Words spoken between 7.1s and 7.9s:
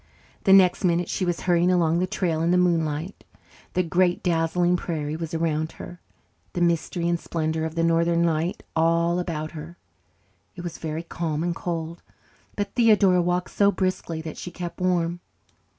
splendour of the